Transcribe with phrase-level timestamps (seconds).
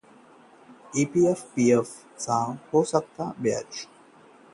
[0.97, 3.85] EPF और PPF पर इस साल कम हो सकता है ब्याज